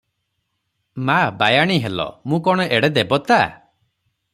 [1.09, 3.41] "ମା, ବାୟାଣୀ ହେଲ, ମୁଁ କଣ ଏଡ଼େ ଦେବତା?